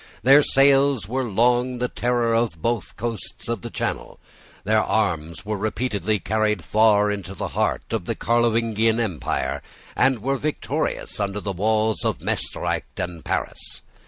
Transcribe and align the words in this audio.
Their 0.23 0.41
sails 0.41 1.07
were 1.07 1.21
long 1.25 1.77
the 1.77 1.87
terror 1.87 2.33
of 2.33 2.59
both 2.59 2.97
coasts 2.97 3.47
of 3.47 3.61
the 3.61 3.69
Channel. 3.69 4.19
Their 4.63 4.81
arms 4.83 5.45
were 5.45 5.57
repeatedly 5.57 6.17
carried 6.19 6.65
far 6.65 7.11
into 7.11 7.35
the 7.35 7.49
heart 7.49 7.83
of: 7.91 8.05
the 8.05 8.15
Carlovingian 8.15 8.99
empire, 8.99 9.61
and 9.95 10.23
were 10.23 10.37
victorious 10.37 11.19
under 11.19 11.39
the 11.39 11.51
walls 11.53 12.03
of 12.03 12.19
Maestricht 12.19 12.99
and 12.99 13.23
Paris. 13.23 13.83